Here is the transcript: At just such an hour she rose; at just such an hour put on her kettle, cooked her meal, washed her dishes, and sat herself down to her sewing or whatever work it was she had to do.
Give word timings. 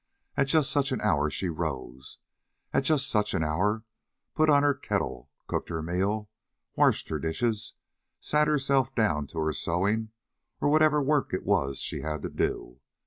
At 0.35 0.47
just 0.47 0.71
such 0.71 0.91
an 0.91 0.99
hour 1.01 1.29
she 1.29 1.47
rose; 1.47 2.17
at 2.73 2.85
just 2.85 3.07
such 3.07 3.35
an 3.35 3.43
hour 3.43 3.83
put 4.33 4.49
on 4.49 4.63
her 4.63 4.73
kettle, 4.73 5.29
cooked 5.45 5.69
her 5.69 5.83
meal, 5.83 6.27
washed 6.75 7.09
her 7.09 7.19
dishes, 7.19 7.73
and 8.17 8.25
sat 8.25 8.47
herself 8.47 8.95
down 8.95 9.27
to 9.27 9.37
her 9.37 9.53
sewing 9.53 10.09
or 10.59 10.69
whatever 10.69 11.03
work 11.03 11.35
it 11.35 11.45
was 11.45 11.77
she 11.77 11.99
had 12.01 12.23
to 12.23 12.29
do. 12.31 12.79